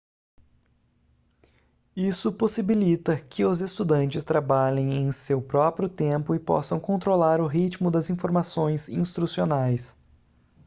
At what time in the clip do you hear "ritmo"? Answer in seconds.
7.45-7.91